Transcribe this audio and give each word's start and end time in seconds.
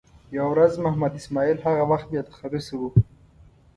یوه 0.37 0.49
ورځ 0.53 0.73
محمد 0.83 1.13
اسماعیل 1.19 1.57
هغه 1.65 1.83
وخت 1.91 2.07
بې 2.11 2.21
تخلصه 2.29 2.73
و. 2.79 2.81